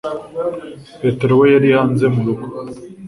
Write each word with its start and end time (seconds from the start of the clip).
petero 0.99 1.33
we 1.39 1.45
yari 1.53 1.67
hanze 1.77 2.05
mu 2.13 2.21
rugo 2.27 2.45